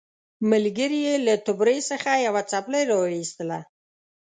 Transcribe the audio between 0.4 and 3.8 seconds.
ملګري یې له توبرې څخه یوه څپلۍ راوایستله.